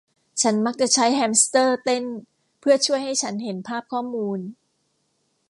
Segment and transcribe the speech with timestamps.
[0.41, 2.03] ฉันมักจะใช้แฮมสเตอร์เต้น
[2.59, 4.39] เพื่อช่วยให้ฉันเห็นภาพข้อมูล